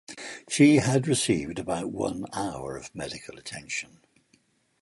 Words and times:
She 0.49 0.77
had 0.77 1.07
received 1.07 1.59
about 1.59 1.91
one 1.91 2.25
hour 2.33 2.75
of 2.75 2.95
medical 2.95 3.37
attention. 3.37 3.99